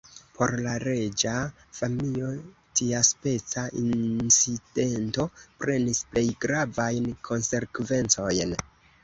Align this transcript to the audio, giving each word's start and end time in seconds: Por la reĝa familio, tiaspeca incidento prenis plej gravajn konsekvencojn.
Por 0.37 0.51
la 0.67 0.71
reĝa 0.83 1.33
familio, 1.79 2.29
tiaspeca 2.81 3.65
incidento 3.83 5.27
prenis 5.61 6.01
plej 6.15 6.25
gravajn 6.49 7.09
konsekvencojn. 7.31 8.59